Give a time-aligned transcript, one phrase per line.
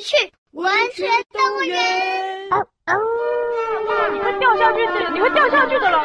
[0.00, 1.76] 起去文学动物园。
[2.50, 2.56] 哦
[2.86, 2.96] 哦，
[4.12, 6.00] 你会掉下去的，你会掉下去的了！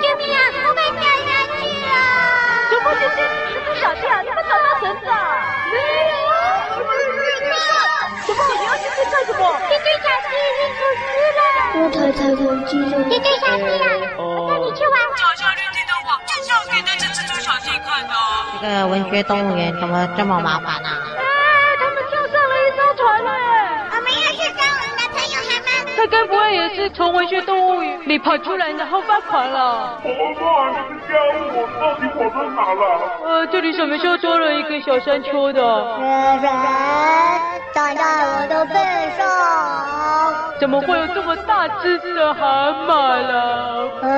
[0.00, 0.38] 救命啊！
[0.68, 1.88] 我被掉下去了！
[2.70, 4.20] 小波姐姐，你不小心啊！
[4.20, 5.14] 你们找到绳子啊？
[5.72, 6.36] 没有啊！
[8.26, 9.40] 小波，你要进去干什么？
[9.70, 11.40] 这只小鸡已经出事了。
[11.76, 12.92] 我太太太激动。
[13.08, 14.94] 这只小鸡啊，我带你去玩。
[15.16, 18.12] 脚下绿地的话，就是要给那只蜘蛛小弟看的。
[18.60, 20.90] 这个文学动物园怎么这么麻烦呢？
[26.08, 29.98] 该不会也是从文学动物园里跑出来，然后发狂了？
[30.02, 31.14] 蛤蟆，你们家
[31.54, 32.82] 我到底跑到哪了？
[33.24, 35.60] 呃，这里什么时候多了一个小山丘的？
[36.00, 36.50] 人人
[37.74, 38.74] 站在我的背
[39.16, 39.26] 上。
[40.58, 43.88] 怎么会有这么大只的蛤蟆了？
[44.02, 44.08] 哎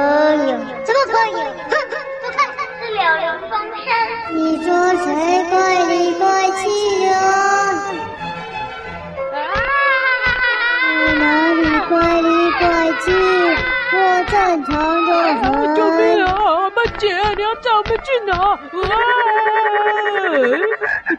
[0.46, 1.34] 呀，怎么可以？
[1.34, 1.74] 哼，
[2.24, 2.38] 我 看
[2.78, 3.52] 是柳林风
[3.84, 3.86] 声。
[4.34, 4.66] 你说
[5.04, 5.06] 谁
[5.50, 7.16] 怪里怪气呀？
[13.08, 13.16] 怪
[13.54, 13.92] 气？
[13.92, 13.96] 我
[14.30, 14.72] 正常
[15.06, 15.42] 的很。
[15.74, 16.28] 救命啊！
[16.34, 17.04] 蛤蟆姐，
[17.36, 18.32] 你要载我们去哪？
[18.34, 18.58] 啊！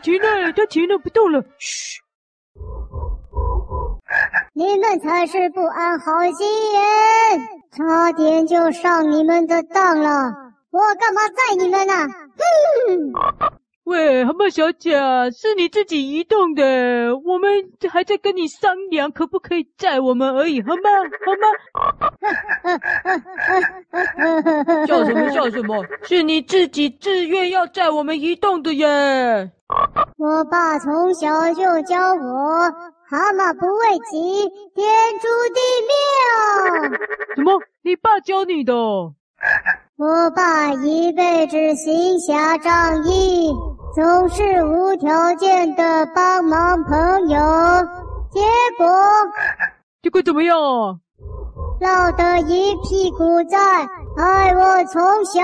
[0.02, 1.44] 停了，它停了，不动了。
[1.58, 2.00] 嘘。
[4.54, 6.82] 你们才是不安好心人，
[7.72, 10.34] 差点就上你们的当了。
[10.72, 11.94] 我干嘛载你们呢？
[12.38, 13.59] 哼！
[13.90, 14.92] 喂，蛤蟆小姐，
[15.32, 16.64] 是你自己移动的，
[17.26, 17.50] 我们
[17.92, 20.90] 还在跟你商量可不可以载我们而已，好吗？
[21.26, 21.48] 好吗？
[24.86, 25.84] 笑什么笑什么？
[26.04, 28.86] 是你自己自愿要载我们移动的耶！
[30.18, 32.70] 我爸从小就教我，
[33.10, 34.88] 蛤蟆不为急，天
[35.20, 35.60] 诛地
[35.90, 35.92] 灭
[36.36, 36.38] 啊！
[37.36, 37.60] 什么？
[37.82, 38.72] 你爸教你的？
[39.98, 43.54] 我爸一辈子行侠仗义，
[43.94, 47.38] 总是无条件的帮忙朋友，
[48.32, 48.40] 结
[48.78, 48.88] 果
[50.02, 50.96] 结果怎么样啊？
[51.82, 53.58] 落得一屁股债，
[54.18, 55.42] 害我从小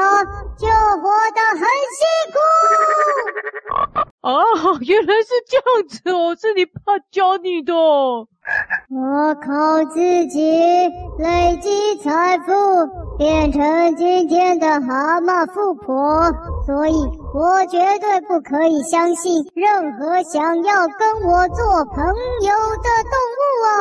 [0.58, 0.68] 就
[1.02, 4.05] 活得很辛苦。
[4.25, 4.41] 啊，
[4.81, 7.72] 原来是这样子哦，是你爸教你的。
[7.75, 10.41] 我靠自己
[11.19, 12.52] 累积财富，
[13.19, 16.31] 变成今天的蛤蟆富婆，
[16.66, 16.94] 所以
[17.36, 22.03] 我绝对不可以相信任何想要跟我做朋
[22.42, 23.78] 友的动物啊！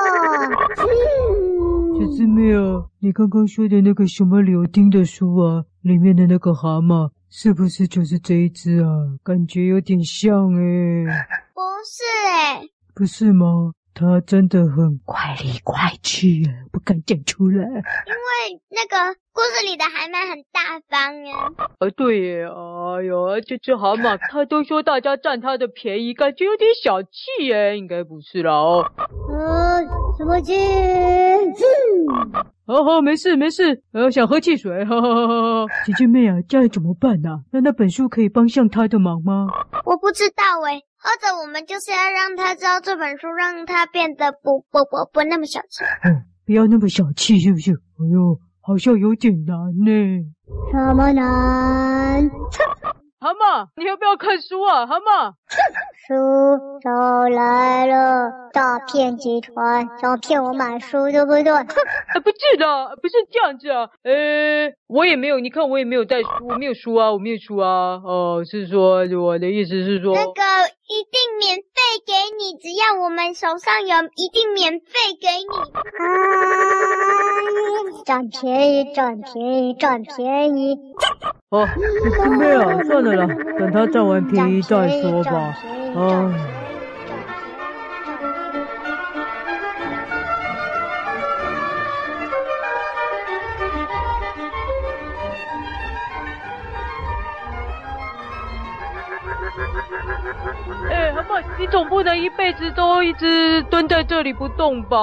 [2.05, 8.87] 小师妹啊，你刚刚说的那个什么柳丁的书啊，里面的那个蛤蟆，是不是就是这一只啊？
[9.25, 11.05] 感觉有点像诶。
[11.53, 12.71] 不是诶。
[12.95, 13.73] 不是吗？
[13.93, 17.59] 它真的很快里怪气啊，不敢讲出来。
[17.65, 21.51] 因为那个故事里的蛤蟆很大方啊。
[21.81, 28.93] 啊，对耶，哎呦，这只蛤蟆，他都说大家占他的便宜，感觉有点小气耶，应该不是啦哦。
[29.29, 29.81] 呃，
[30.17, 30.55] 什么气？
[32.67, 35.67] 好好，没事没事，呃，想喝汽水，哈哈哈哈。
[35.85, 37.31] 姐姐妹啊，这样怎么办呢？
[37.31, 37.41] 啊？
[37.53, 39.47] 那那本书可以帮上他的忙吗？
[39.85, 40.81] 我不知道诶。
[41.05, 45.85] 或者我们就是要让他知道这本书，让他变得不不不不那么小气。
[46.03, 47.73] 嗯，不要那么小气，是不是？
[47.73, 49.55] 哎呦，好像有点难
[49.85, 50.25] 呢。
[50.73, 52.31] 什么难？
[53.21, 54.87] 蛤蟆，你要不要看书啊？
[54.87, 55.35] 蛤蟆，
[56.09, 56.15] 书
[56.81, 61.51] 找来了，诈骗集团想骗我买书，对不对？
[61.53, 61.65] 啊，
[62.23, 63.89] 不是的，不是这样子啊。
[64.05, 68.01] 呃，我也没有，你看我也没有带书，我没有书啊，我没有书啊。
[68.05, 70.31] 哦，是说我的意思是说，那个
[70.87, 71.65] 一定免费
[72.07, 74.87] 给你，只要我们手上有，一定免费
[75.21, 75.57] 给你。
[75.59, 76.07] 啊，
[78.07, 80.79] 占便宜，占便宜，占便宜。
[81.51, 81.67] 哦，
[82.17, 83.27] 小妹啊，算了啦，
[83.59, 85.57] 等他占完便宜再说吧。
[100.91, 100.95] 哎。
[101.09, 104.97] 哎，蛤蟆，你总不能一辈子都一直蹲在这里不动吧？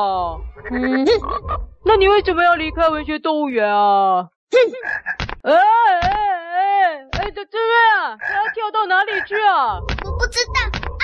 [0.72, 1.06] 嗯，
[1.86, 4.28] 那你为什么要离开文学动物园啊？
[5.44, 9.80] 哎哎哎哎，这这边啊，你要跳到哪里去啊？
[10.06, 11.04] 我不知道啊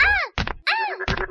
[0.00, 0.06] 啊啊！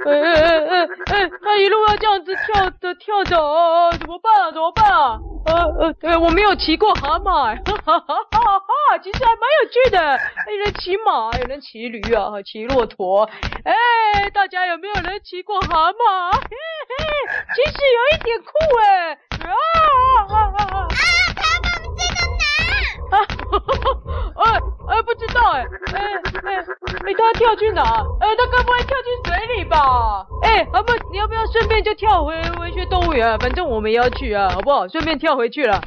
[0.06, 4.52] 哎哎哎哎哎，他一路要这样子跳着跳着，哦哦，怎么办啊？
[4.52, 5.20] 怎么办啊？
[5.46, 10.20] 呃呃，对，我没有骑过蛤蟆，哈哈哈哈哈，其实还蛮有趣的，
[10.50, 13.30] 有人骑马，有人骑驴啊，骑骆驼，
[13.66, 16.32] 哎，大家有没有人骑过蛤蟆？
[16.32, 16.96] 嘿嘿，
[17.56, 19.52] 其实有一点酷哎，啊
[20.30, 20.80] 啊啊啊！
[20.80, 20.88] 啊，
[21.36, 22.44] 他们这个难。
[23.12, 23.16] 啊，
[24.38, 26.00] 哎哎，不知道哎，哎
[26.46, 27.82] 哎哎，他跳去哪？
[28.22, 30.23] 哎，他该不会跳进水里吧？
[30.54, 33.36] 哎，蛤蟆，你要不要顺便就跳回文学动物园？
[33.40, 34.88] 反正我们也要去啊，好不好？
[34.88, 35.82] 顺便跳回去了。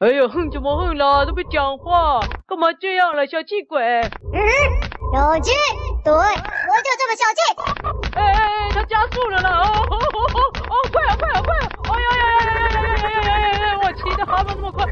[0.00, 1.24] 哎呦，哼怎么哼啦？
[1.24, 2.18] 都不讲话，
[2.48, 3.80] 干嘛这样了，小气鬼？
[3.80, 4.10] 嗯，
[5.12, 5.52] 小气，
[6.04, 7.40] 对，我就这么小气。
[8.16, 9.60] 哎哎哎，他加速了啦！
[9.62, 11.68] 哦哦哦哦哦，快啊快啊快啊！
[11.90, 13.78] 哎呀呀呀呀呀呀呀呀呀呀！
[13.84, 14.84] 我骑的蛤蟆那么快！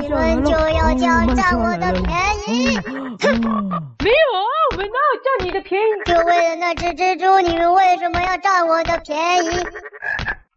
[0.00, 0.94] 你们就要
[1.34, 2.08] 占我的便
[2.48, 2.76] 宜？
[2.78, 2.88] 哼！
[4.02, 5.84] 没有啊，我们哪有占你的便宜？
[6.06, 9.48] 就为了那只蜘蛛，你们为什么要占我的便宜？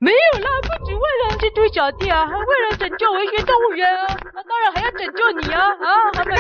[0.04, 4.06] 没有啦，不止为了蜘蛛小弟啊，还为了拯救文学动物园啊！
[4.34, 5.62] 那当然还要拯救你啊！
[5.64, 6.36] 啊，他 们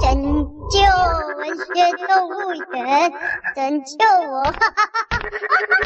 [0.00, 0.10] 拯
[0.68, 0.80] 救
[1.38, 1.64] 文学
[2.08, 3.12] 动物园，
[3.54, 4.42] 拯救我！
[4.42, 5.06] 哈哈哈哈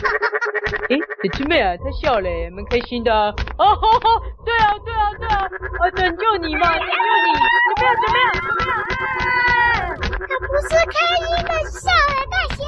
[0.00, 0.40] 哈哈！
[0.88, 3.28] 哎，小师妹啊，她笑了，蛮开心的啊！
[3.58, 5.44] 哦吼吼，对啊对啊对啊，
[5.80, 6.94] 啊，拯救你嘛，拯救
[7.26, 7.28] 你！
[7.76, 8.72] 怎么样怎么样怎么样？
[9.20, 12.64] 啊，他不是开心的笑了，大侠。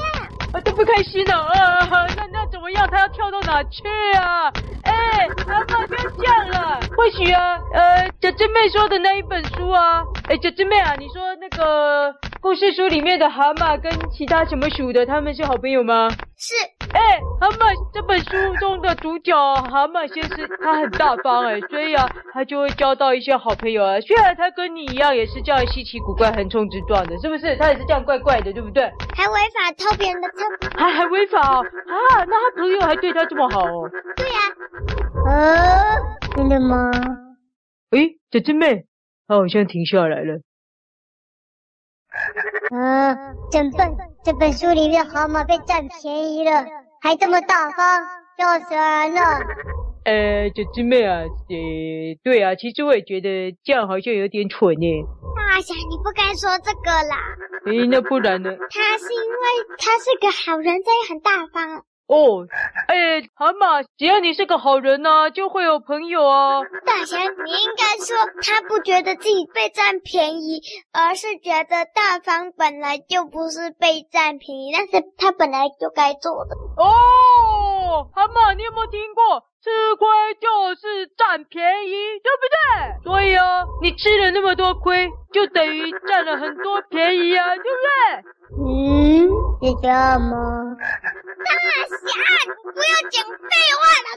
[0.53, 1.87] 啊，都不开心了啊！
[2.15, 2.87] 那那怎么样？
[2.89, 3.83] 他要跳到哪去
[4.17, 4.51] 啊？
[4.83, 6.79] 哎，蛤蟆不要这样了。
[6.97, 16.09] 或许啊，呃，小珍妹说的那一本书啊，哎，小珍妹啊，你说那个故事书里面的蛤蟆跟其他什么鼠的，他们是好朋友吗？
[16.37, 16.53] 是。
[16.93, 23.99] 哎，蛤蟆这本书中的主角蛤蟆先生，他很大方哎，所以啊，他就会交到一些好朋友啊。
[24.01, 27.55] 虽然他跟你一样也是这样稀奇古怪、横冲直撞的，是不是？
[27.57, 28.83] 他也是这样怪怪的，对不对？
[29.15, 30.37] 还违法偷别人的车，
[30.77, 32.25] 还还违法哦啊！
[32.25, 33.89] 那他朋友还对他这么好哦？
[34.15, 34.39] 对呀。
[35.27, 35.95] 啊，
[36.35, 36.91] 真的吗？
[37.91, 38.85] 诶，小师妹，
[39.27, 40.41] 他好像停下来了。
[42.71, 43.15] 啊，
[43.49, 43.95] 真笨！
[44.23, 46.63] 这本书里面蛤蟆被占便宜了。
[47.01, 47.99] 还这么大方，
[48.37, 49.21] 笑死人了！
[50.05, 51.25] 呃，小师妹啊，呃，
[52.23, 54.85] 对啊，其实我也觉得这样好像有点蠢呢。
[55.35, 57.17] 大侠，你不该说这个啦。
[57.65, 58.51] 诶，那不然呢？
[58.51, 59.45] 他是因为
[59.79, 61.83] 他是个好人，所以很大方。
[62.11, 62.43] 哦，
[62.89, 66.59] 哎，蛤蟆，只要你是个好人呢，就会有朋友啊。
[66.85, 70.59] 大侠，你应该说他不觉得自己被占便宜，
[70.91, 76.55] 而是觉得大方本来就不是被占便宜，但是他本来就该做的。
[76.75, 80.07] 哦，蛤蟆，你有没有听过吃亏
[80.41, 83.03] 就是占便宜，对不对？
[83.05, 87.95] 所以啊，你吃了那么多亏，就等于占了很多便宜啊，对不对？
[88.59, 89.31] 嗯，
[89.61, 90.75] 是这样吗？
[92.11, 94.07] 大侠，你不要讲废话了。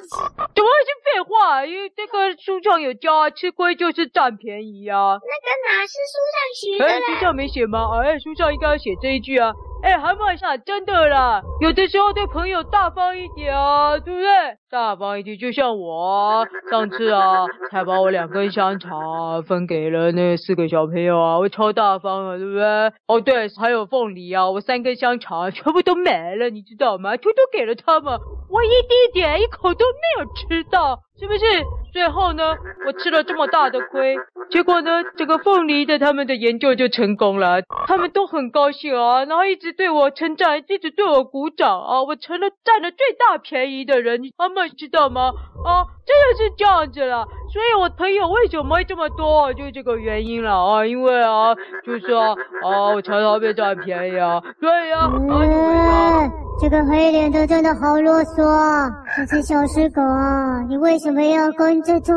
[0.54, 1.64] 怎么会是废话？
[1.66, 5.18] 因为这个书上有教啊，吃亏就是占便宜啊。
[5.20, 6.84] 那个哪是书上写的？
[6.86, 7.88] 哎，书上没写吗？
[8.02, 9.52] 哎，书上应该要写这一句啊。
[9.84, 14.28] 哎，蛤蟆想真的啦，有的时候对朋友大方一点啊，对不对？
[14.70, 22.64] 大方一点，就像我上次啊，才把我两根香肠分给了那四个小朋友啊，我超大方啊，对不对？
[23.06, 27.18] 哦，对，还有凤梨啊，我三根香肠全部都没了，你知道吗？
[27.18, 31.44] 偷偷给了他们，我一丁点一口都没有吃到，是不是？
[31.92, 32.56] 最后呢，
[32.86, 34.16] 我吃了这么大的亏，
[34.50, 45.30] 结果呢，这个凤梨的他们的研究就成功了，他们都很高兴啊，然后一直对我称赞，一直对我鼓掌啊，我成了占了最大便宜的人，他们知道吗？
[45.64, 51.54] 啊，真的是这样子了，所以我朋友为什么会这么多，就是这个原因了啊，因为啊，
[51.86, 52.34] 就是啊，
[52.64, 56.30] 啊，我常常被占便宜啊，对呀，啊，啊，
[56.60, 62.12] 这个黑脸的真的好啰嗦啊，这只小狮狗啊，你为什么要跟这种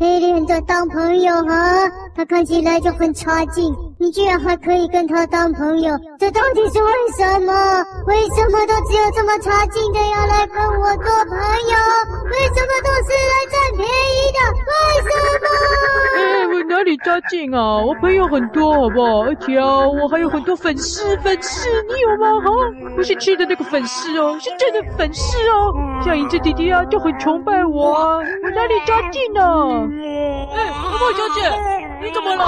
[0.00, 1.84] 黑脸的当朋友啊？
[2.16, 7.52] 他看起来就很差劲，你居然还可以跟他当朋友，这到底是为什么？
[8.06, 11.76] 为什么都只有这么差劲的要来跟我做朋友？
[12.24, 14.17] 为什么都是来占便宜
[17.18, 17.78] 哪里差劲啊？
[17.78, 19.22] 我朋友很多，好不好？
[19.22, 22.38] 而且啊，我还有很多粉丝，粉丝你有吗？
[22.40, 22.48] 哈，
[22.94, 25.74] 不是吃的那个粉丝哦，是真的粉丝哦。
[26.04, 29.42] 像银子弟弟啊，就很崇拜我啊，我哪里差劲呢？
[30.54, 31.50] 哎，蛤蟆小姐，
[32.02, 32.44] 你怎么了？
[32.44, 32.46] 哎，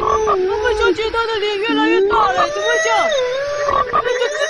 [0.00, 2.98] 蛤蟆小姐，她的脸越来越大了，怎么会这样？
[4.38, 4.44] 哎，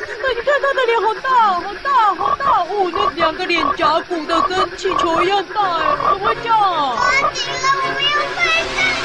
[0.00, 1.28] 小师妹，那你看他的脸好大，
[1.60, 6.96] 好大，好大哦，那两个脸颊鼓的跟气球一样大，哎，怎么会这样啊？
[6.98, 8.95] 抓紧了，我们要快点！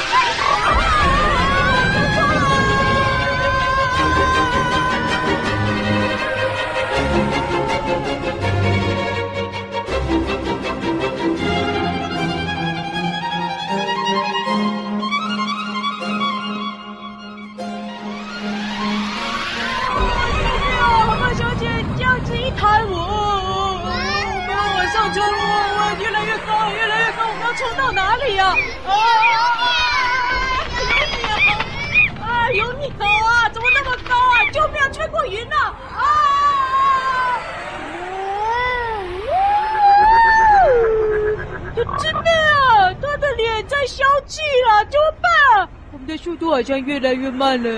[46.16, 47.70] 速度好像越来越慢了。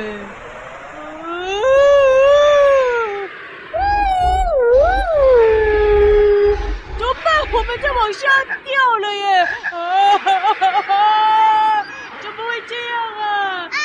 [6.96, 8.28] 怎么办我们在往下
[8.64, 9.40] 掉了耶！
[9.70, 11.86] 啊哈哈哈！
[12.20, 13.24] 怎么会这样啊？
[13.64, 13.76] 啊！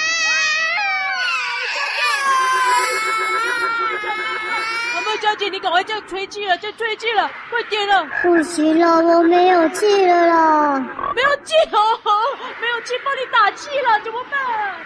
[4.93, 8.07] 蛤蟆小姐，你赶快再吹气了，再吹气了，快点了！
[8.21, 10.79] 不行了，我没有气了啦！
[11.15, 11.99] 没有气哦，
[12.61, 14.39] 没有气，帮你打气了，怎么办？
[14.39, 14.77] 啊！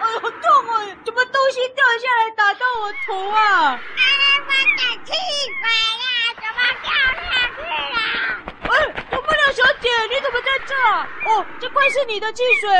[0.00, 0.86] 哎呦，好痛哦！
[1.04, 3.40] 怎么东西掉下来打到我头啊？
[3.42, 3.78] 啊！
[4.46, 5.12] 我的气
[5.60, 5.70] 管
[6.00, 6.04] 呀，
[6.36, 7.98] 怎么掉下去了？
[9.52, 11.04] 小姐，你怎么在这儿？
[11.26, 12.70] 哦，这块是你的汽水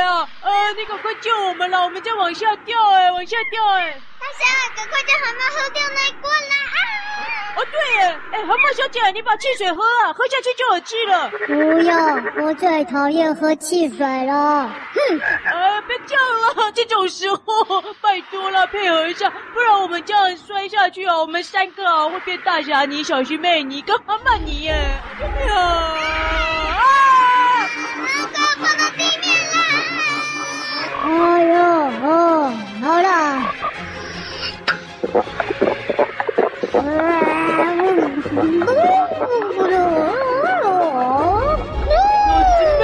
[0.73, 3.91] 你赶快救我们了，我们在往下掉哎，往下掉哎！
[4.19, 6.77] 大侠，赶快叫蛤蟆喝掉那一罐来啊！
[7.57, 11.29] 哦，对耶，哎，蛤蟆小姐，你把汽水喝啊，喝下去就有气了。
[11.47, 14.69] 不要，我最讨厌喝汽水了。
[14.93, 15.19] 哼！
[15.45, 16.23] 哎，别这样
[16.55, 24.73] 了，这种时候拜托了，配合一下，不然我们这样摔下去啊，我们三个啊会变大侠你、小师妹你跟蛤蟆你耶！
[25.19, 25.95] 救命啊！
[26.67, 27.69] 哎
[31.11, 31.55] 呦
[32.03, 33.07] 哦，好了。
[41.87, 41.93] 小
[42.57, 42.83] 师妹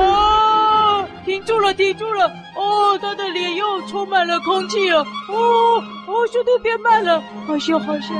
[0.00, 2.30] 啊，停住了，停住了！
[2.56, 5.00] 哦，他的脸又充满了空气了。
[5.00, 8.16] 哦哦，速度变慢了，好像好像。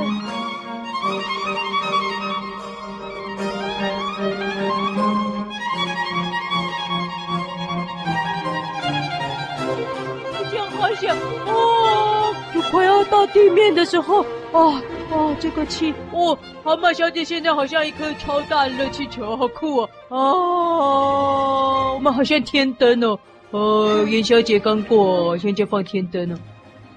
[11.15, 19.89] 哦，就快要到地面的时候，哦哦，这个气，哦，蛤蟆小姐现在好像一颗超大的热气球，好酷哦！
[20.09, 23.19] 哦，我们好像天灯哦，
[23.51, 26.37] 哦，元宵节刚过，现在放天灯了。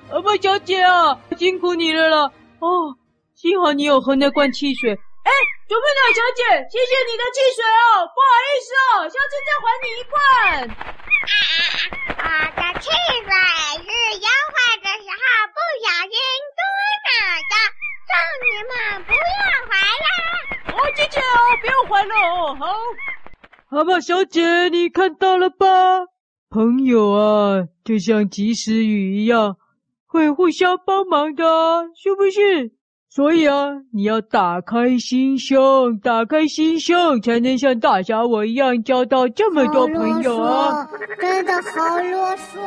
[0.08, 2.30] 蛤蟆小姐啊，辛苦你了啦！
[2.58, 2.96] 哦，
[3.34, 4.90] 幸好你有喝那罐汽水。
[4.90, 5.30] 哎，
[5.68, 10.18] 啄木鸟小姐，谢谢你的汽水哦，不好意思哦，下次再还你一罐。
[12.18, 13.30] 啊，我的汽水
[13.78, 13.86] 是
[14.18, 15.22] 优惠的时候
[15.54, 16.16] 不小心
[16.56, 16.60] 多
[17.06, 17.08] 拿
[17.50, 17.54] 的，
[18.08, 18.10] 送
[18.42, 18.70] 你们
[19.04, 19.18] 不要
[19.68, 19.70] 还
[20.02, 20.08] 了。
[20.74, 21.22] 哦，谢谢哦，
[21.60, 22.56] 不要还了哦。
[22.58, 22.62] 好，
[23.70, 25.66] 蛤蟆小姐，你看到了吧？
[26.50, 29.58] 朋友啊，就像及时雨一样，
[30.08, 31.44] 会互相帮忙的，
[31.94, 32.72] 是不是？
[33.08, 40.90] 所以啊，你要打开心胸，打开心胸，才能像大侠我一样交到这么多朋友啊！
[41.20, 42.58] 真的好啰嗦。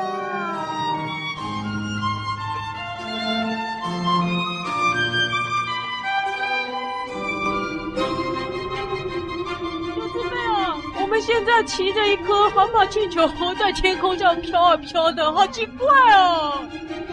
[11.26, 13.26] 现在骑着一颗蛤蟆气球
[13.58, 15.88] 在天空上飘啊飘的，好奇怪
[16.18, 16.62] 哦！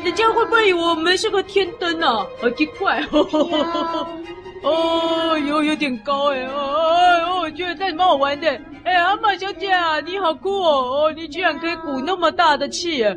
[0.02, 2.26] 人家会不会以为我们是个天灯啊？
[2.42, 4.06] 好奇怪哦！
[4.64, 6.44] 哦，有有点高哎！
[6.48, 8.48] 哦，我觉得这蛮好玩的。
[8.82, 11.04] 哎，蛤蟆小姐啊，你好酷哦！
[11.06, 13.04] 哦，你居然可以鼓那么大的气！
[13.04, 13.16] 哎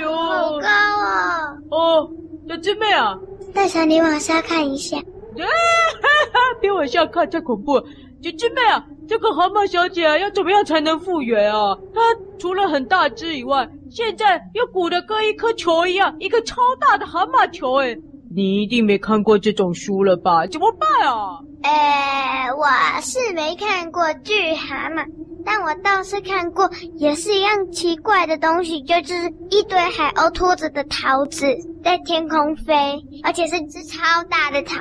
[0.00, 1.56] 呦，好高啊！
[1.72, 2.08] 哦，
[2.48, 3.18] 小师妹啊，
[3.52, 4.96] 大侠，你往下看一下。
[4.96, 5.02] 啊
[5.42, 7.84] 哈哈，别往下看，太恐怖了。
[8.22, 11.76] 小师妹啊，这个蛤蟆小姐啊，要怎么样才能复原啊？
[11.92, 12.00] 她
[12.38, 17.98] 除了很大只以外，现在又鼓得跟一颗球一样，一个超大的蛤蟆球诶！
[18.32, 20.46] 你一定没看过这种书了吧？
[20.46, 21.40] 怎么办啊？
[21.64, 25.04] 呃，我是没看过巨蛤蟆，
[25.44, 31.44] 但我倒是看过也是一样奇怪的东西，就是一堆海鸥拖着的桃子
[31.82, 34.76] 在天空飞，而且是只超大的桃，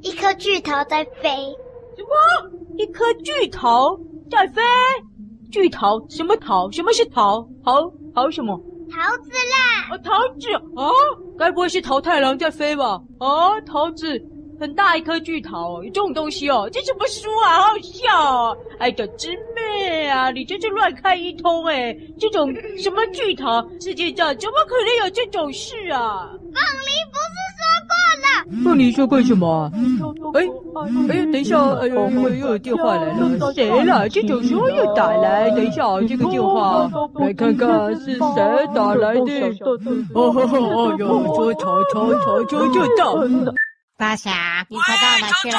[0.00, 1.28] 一颗巨桃在飞。
[1.96, 2.50] 什么？
[2.76, 3.98] 一颗巨桃
[4.30, 4.62] 在飞？
[5.50, 6.00] 巨桃？
[6.08, 6.70] 什么桃？
[6.70, 7.46] 什么是桃？
[7.64, 8.60] 桃桃什么？
[8.90, 9.88] 桃子啦！
[9.90, 10.90] 哦，桃子啊！
[11.38, 13.00] 该不会是桃太郎在飞吧？
[13.18, 14.20] 啊，桃子，
[14.60, 16.68] 很大一颗巨桃，有这种东西哦？
[16.72, 17.54] 这什么书啊？
[17.54, 18.56] 好好笑哦！
[18.78, 21.96] 哎，小师妹啊，你真是乱开一通哎！
[22.18, 26.28] 这种什么巨桃，世界上怎么可能有这种事啊？
[26.32, 27.33] 凤梨不？
[28.50, 29.70] 那你说干什么啊？
[30.34, 30.42] 哎
[31.08, 34.08] 哎，等一下，哎呦，又有电话来了，谁了？
[34.08, 37.68] 这种时候又打来，等一下，这个电话来看看
[38.00, 39.50] 是谁打来的。
[40.14, 43.16] 哦哦哟，说曹操，曹操就到。
[43.96, 45.58] 大侠，你快到哪去了？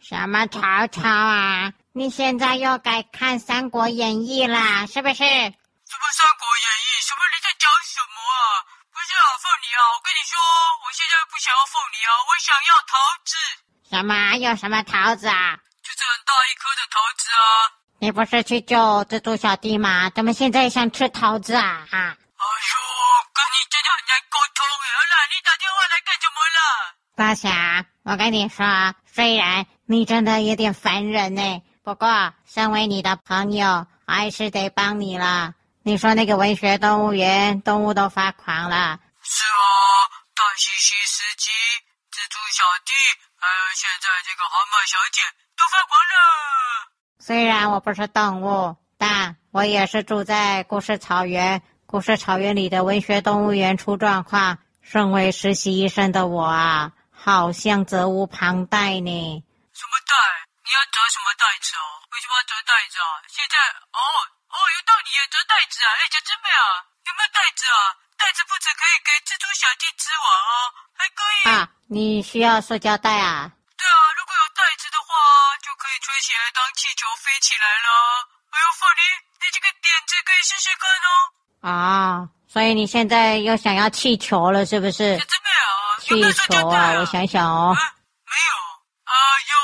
[0.00, 1.72] 什么曹操啊？
[1.92, 5.14] 你现在又改看《三国演义》啦，是不是？
[5.14, 6.88] 什么《三国演义》？
[7.04, 7.20] 什么？
[7.30, 8.66] 你在讲什么啊？
[9.14, 10.34] 不是啊，凤梨啊，我跟你说，
[10.82, 13.36] 我现在不想要凤梨啊，我想要桃子。
[13.88, 14.34] 什么？
[14.38, 15.56] 有什么桃子啊？
[15.84, 17.44] 就是很大一颗的桃子啊。
[18.00, 20.10] 你不是去救蜘蛛小弟吗？
[20.10, 21.86] 怎么现在想吃桃子啊？
[21.88, 21.96] 哈！
[21.96, 22.74] 哎呦，
[23.32, 24.86] 跟你真的很难沟通哎！
[24.90, 26.58] 好了，你打电话来干什么了？
[27.14, 35.54] 大侠，我跟你说，虽然你真的有点烦人呢，不过身为你的朋友，还是得帮你了。
[35.86, 38.98] 你说那个文学动物园，动物都发狂了。
[39.22, 39.60] 是啊，
[40.34, 41.50] 大西西司机、
[42.10, 42.92] 蜘蛛小弟，
[43.36, 45.20] 还有现在这个蛤蟆小姐
[45.54, 46.88] 都发狂了。
[47.18, 51.60] 虽然我不是动物，但我也是住在故事草原。
[51.84, 56.92] 故事草原里的文学动物园出状况，身为实习医生的我啊。
[57.12, 59.44] 好像责无旁贷呢。
[59.74, 60.16] 什么贷？
[60.64, 62.03] 你要折什么袋子哦？
[62.14, 63.26] 为什么要折袋子啊？
[63.26, 63.58] 现在
[63.90, 63.98] 哦
[64.54, 65.90] 哦，有道理耶，折袋子啊！
[65.98, 66.62] 哎，小师妹啊，
[67.02, 67.78] 有没有袋子啊？
[68.14, 70.54] 袋子不止可以给蜘蛛小弟织网啊，
[70.94, 71.68] 还可以啊。
[71.90, 73.50] 你需要塑胶袋啊？
[73.76, 75.10] 对啊，如果有袋子的话，
[75.58, 77.90] 就可以吹起来当气球飞起来了。
[78.54, 79.02] 哎呦，凤梨，
[79.42, 81.10] 你这个点子可以试试看哦。
[81.66, 85.18] 啊，所以你现在又想要气球了，是不是？
[85.18, 87.74] 小师妹啊气球啊，我想想哦。
[87.74, 87.82] 啊、
[88.30, 88.54] 没有，
[89.02, 89.12] 哎
[89.50, 89.58] 呦，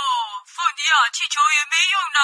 [1.12, 2.20] 气球也没用了。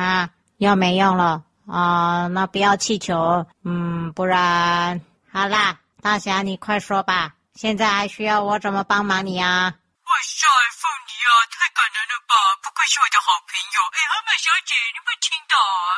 [0.00, 5.00] 啊，又没用了啊，那不要气球，嗯，不然
[5.32, 9.74] 好啦，大侠你快说吧，现在还需要我怎么帮忙你啊？
[10.08, 10.46] 哇塞，
[10.80, 12.34] 凤梨啊，太感人了吧！
[12.62, 13.76] 不愧是我的好朋友。
[13.92, 15.54] 哎，蛤蟆小姐，你没听到？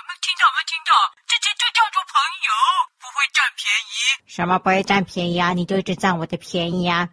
[0.08, 0.50] 没听到？
[0.50, 0.92] 没听到？
[1.30, 2.50] 这这就叫做朋友，
[2.98, 3.94] 不会占便宜。
[4.26, 5.52] 什么不会占便宜啊？
[5.52, 7.06] 你就一直占我的便宜啊？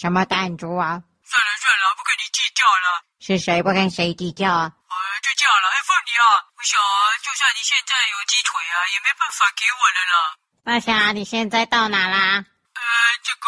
[0.00, 0.96] 什么弹珠啊？
[1.28, 3.04] 算了算了，不跟你计较了。
[3.20, 4.72] 是谁不跟谁计较啊？
[4.72, 5.68] 呃，就这样了。
[5.68, 6.24] 哎，凤梨啊，
[6.56, 10.16] 我想啊，就算你现在有鸡腿啊，也没办法给我了啦。
[10.64, 12.16] 大侠，你现在到哪啦？
[12.16, 12.80] 呃，
[13.22, 13.46] 这个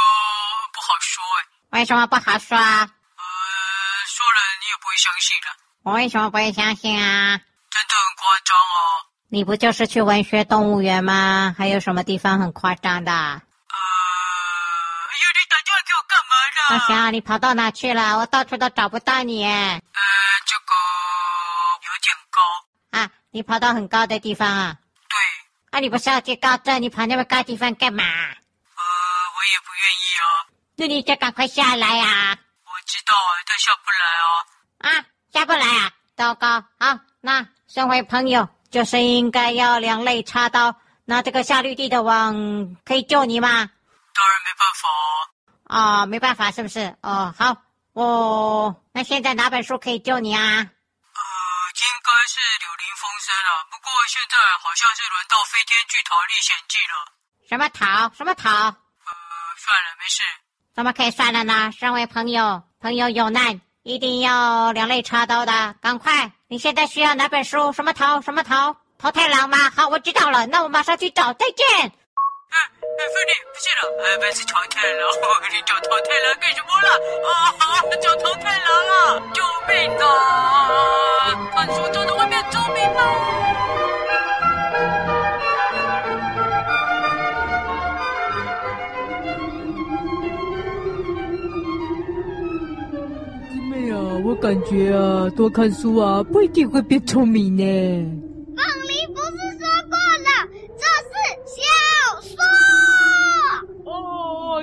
[0.75, 1.81] 不好说哎。
[1.81, 2.85] 为什么不好说啊？
[2.85, 3.25] 呃，
[4.05, 5.49] 说了你也不会相信的。
[5.85, 7.39] 我为什么不会相信啊？
[7.71, 9.09] 真的很夸张哦。
[9.31, 11.55] 你不就是去文学动物园吗？
[11.57, 13.41] 还有什么地方很夸张的？
[16.73, 18.17] 大侠，你跑到哪去了？
[18.17, 19.45] 我到处都找不到你。
[19.45, 19.81] 呃，
[20.47, 20.73] 这个
[21.85, 22.41] 有点高
[22.99, 23.11] 啊。
[23.31, 24.79] 你跑到很高的地方啊？
[25.07, 25.19] 对。
[25.71, 26.81] 啊，你不是要去高镇？
[26.81, 28.03] 你跑那么高地方干嘛？
[28.03, 30.25] 呃，我也不愿意啊。
[30.77, 32.39] 那你就赶快下来呀！
[32.65, 34.97] 我知道啊，但下不来啊。
[34.97, 35.93] 啊，下不来啊？
[36.17, 36.65] 糟糕！
[36.81, 40.75] 好，那身为朋友，就是应该要两肋插刀。
[41.05, 43.49] 那这个下绿地的网可以救你吗？
[43.51, 45.29] 当然没办法啊。
[45.73, 46.95] 啊、哦，没办法，是不是？
[47.01, 47.57] 哦，好，
[47.95, 50.43] 哦，那现在哪本书可以救你啊？
[50.45, 53.65] 呃，应该是《柳林风声》了。
[53.71, 56.95] 不过现在好像是轮到《飞天巨桃历险记》了。
[57.49, 58.15] 什么桃？
[58.15, 58.51] 什么桃？
[58.51, 58.73] 呃，
[59.57, 60.21] 算了，没事。
[60.75, 61.73] 怎么可以算了呢？
[61.73, 65.75] 身为朋友，朋友有难一定要两肋插刀的。
[65.81, 67.73] 赶快，你现在需要哪本书？
[67.73, 68.21] 什么桃？
[68.21, 68.77] 什么桃？
[68.99, 69.71] 桃太郎吗？
[69.75, 71.33] 好，我知道了，那我马上去找。
[71.33, 71.93] 再见。
[72.99, 73.83] 哎哎，凤梨，不见了！
[74.05, 75.03] 哎，被淘汰了！
[75.53, 76.89] 你叫淘汰了干什么了？
[77.27, 77.31] 啊，
[78.01, 79.19] 叫淘汰了啊！
[79.35, 80.07] 救命啊！
[81.55, 83.01] 看书走到外面救命啊！
[93.51, 98.32] 姊妹啊，我感觉啊，多看书啊，不一定会变聪明呢。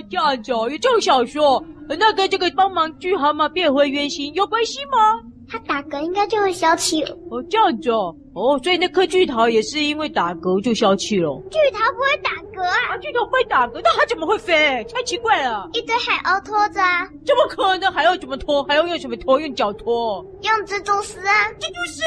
[0.10, 5.22] 这样子哦，也正想说，那跟这个帮忙巨蛤蟆变回原形有关系吗？
[5.52, 7.17] 他打嗝应该就会消气了。
[7.32, 11.41] 哦，这样子哦，哦，所以那颗巨桃也是因为打嗝就消气了。
[11.50, 12.93] 巨桃不会打嗝啊？
[12.93, 14.86] 啊，巨桃会打嗝，那它怎么会飞？
[14.93, 15.67] 太奇怪了。
[15.74, 17.08] 一堆海鸥拖着啊？
[17.26, 17.91] 怎么可能？
[17.91, 18.63] 还要怎么拖？
[18.65, 19.39] 还要用什么拖？
[19.39, 20.24] 用脚拖？
[20.43, 21.50] 用蜘蛛丝啊？
[21.60, 22.04] 蜘蛛丝？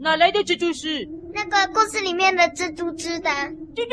[0.00, 0.88] 哪来的蜘蛛丝？
[1.32, 3.30] 那个故事里面的蜘蛛织的。
[3.76, 3.84] 这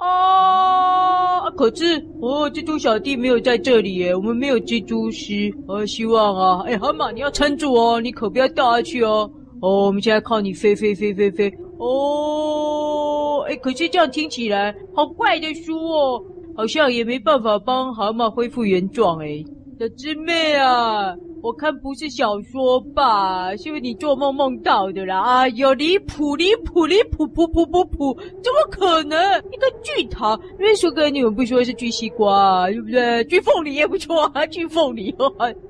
[0.00, 1.50] 啊！
[1.56, 5.34] 可是哦，蜘蛛小弟没有在这里耶，我们没有蜘蛛丝。
[5.68, 9.30] 呃、希望啊，哎，蛤蟆，你要撑住哦，你可不要掉下去哦。
[9.60, 11.52] 哦，我们现在靠你飞飞飞飞飞。
[11.78, 16.22] 哦，哎，可是这样听起来好怪的书哦，
[16.56, 19.44] 好像也没办法帮蛤蟆恢复原状哎。
[19.78, 23.56] 小师妹啊，我看不是小说吧？
[23.56, 25.40] 是不是你做梦梦到的啦？
[25.40, 28.14] 哎呦，离谱离谱离谱谱谱谱谱！
[28.42, 29.18] 怎么可能？
[29.52, 33.24] 一个巨桃，因为说哥你们不说是巨西瓜，对不对？
[33.24, 35.14] 巨凤梨也不错啊，巨凤梨，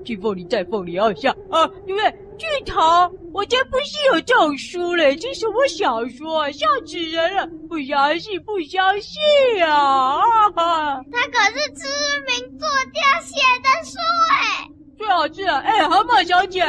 [0.05, 2.15] 巨凤梨再凤梨，好像啊，对不对？
[2.39, 6.51] 巨桃，我才不是有这种书嘞，这什么小说啊？
[6.51, 7.47] 吓死人了！
[7.69, 9.21] 不相信，不相信！
[9.63, 10.21] 啊
[11.13, 11.87] 他可是知
[12.27, 13.99] 名作家写的书
[14.31, 14.67] 哎。
[14.97, 15.63] 最好是啊，
[16.25, 16.65] 小姐，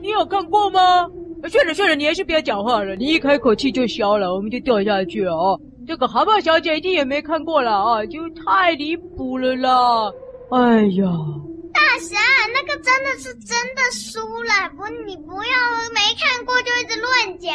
[0.00, 1.08] 你有看过吗？
[1.48, 5.60] 算了算了，你还是不要讲话了，你一开口气就消了，我们就掉下去了哦。
[5.86, 10.10] 这个蛤蟆小姐一定也没看过了啊，就太离谱了啦！
[10.50, 11.04] 哎呀。
[11.72, 12.18] 大侠，
[12.52, 15.54] 那个真的是真的输了，不，你不要
[15.94, 17.54] 没看过就一直乱讲。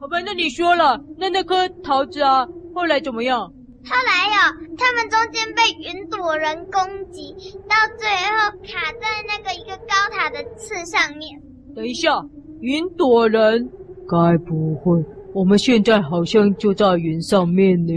[0.00, 3.52] 好吧，那你说了，那那颗桃子啊，后来怎么样？
[3.84, 7.34] 后来呀、他们中间被云朵人攻击，
[7.68, 11.40] 到最后卡在那个一个高塔的刺上面。
[11.74, 12.10] 等一下，
[12.60, 13.70] 云朵人？
[14.08, 17.92] 该不会我们现在好像就在云上面呢？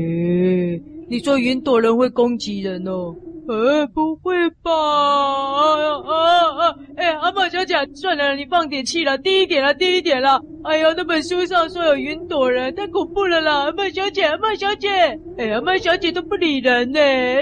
[1.10, 3.16] 你说云朵人会攻击人哦？
[3.46, 4.72] 呃，不会吧？
[4.72, 6.14] 啊啊
[6.60, 6.76] 啊！
[6.96, 10.40] 哎，蛤蟆小姐，算了，你放点气了，低一点了，低一点了。
[10.64, 13.66] 哎呀，那本书上说有云朵人，太恐怖了啦！
[13.66, 14.90] 蛤蟆小姐，蛤蟆小姐，
[15.38, 17.00] 哎，蛤蟆小姐都不理人呢，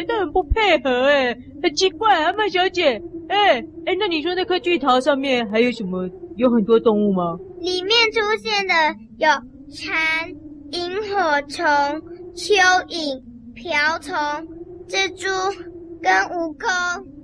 [0.07, 2.99] 都很不配合哎，很奇怪，蛤蟆小姐。
[3.29, 6.09] 哎哎，那你说那颗巨桃上面还有什么？
[6.35, 7.37] 有很多动物吗？
[7.59, 8.73] 里面出现的
[9.19, 9.29] 有
[9.69, 10.29] 蝉、
[10.71, 11.63] 萤火虫、
[12.33, 13.21] 蚯蚓、
[13.53, 14.17] 瓢虫、
[14.87, 15.27] 蜘蛛。
[16.01, 16.69] 跟悟空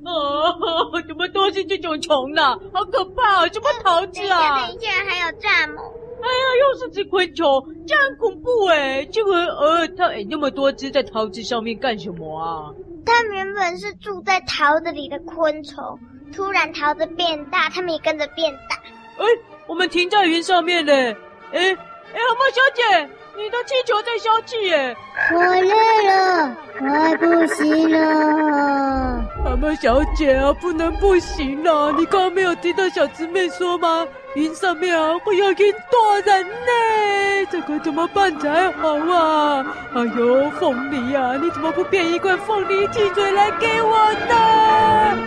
[0.06, 2.42] 哦， 怎么都是这种虫呢？
[2.74, 3.48] 好可怕啊！
[3.50, 4.16] 什么桃子啊？
[4.16, 5.82] 等一下，等一下，还有蚱蜢。
[6.20, 7.46] 哎呀，又是只昆虫，
[7.86, 9.06] 这样很恐怖哎！
[9.12, 12.72] 这个呃，它哎那么多只在桃子上面干什么啊？
[13.06, 16.00] 它原本是住在桃子里的昆虫，
[16.34, 18.76] 突然桃子变大，它们也跟着变大。
[19.18, 19.26] 哎，
[19.68, 21.16] 我们停在云上面嘞！
[21.52, 23.10] 哎哎，蛤蟆小姐。
[23.38, 24.98] 你的气球在消气耶！
[25.32, 29.24] 我累了，快不行了。
[29.44, 31.92] 蛤蟆小姐啊，不能不行了。
[31.92, 34.08] 你刚刚没有听到小姊妹说吗？
[34.34, 39.64] 云上面啊会有云朵人呢，这可怎么办才好啊？
[39.94, 45.18] 哎呦，凤梨啊，你怎么不变一罐凤梨汽水来给我呢？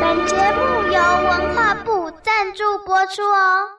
[0.00, 3.78] 本节目由文化部赞助播出哦。